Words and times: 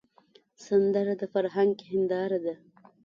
سندره 0.65 1.13
د 1.21 1.23
فرهنګ 1.33 1.73
هنداره 1.89 2.39
ده 2.45 2.55